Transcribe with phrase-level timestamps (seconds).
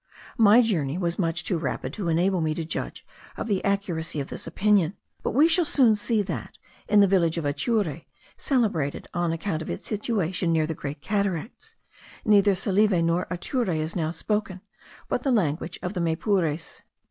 [0.39, 3.05] My journey was much too rapid to enable me to judge
[3.37, 7.37] of the accuracy of this opinion; but we shall soon see that, in the village
[7.37, 8.01] of Ature,
[8.35, 11.75] celebrated on account of its situation near the great cataracts,
[12.25, 14.61] neither the Salive nor the Ature is now spoken,
[15.07, 16.81] but the language of the Maypures.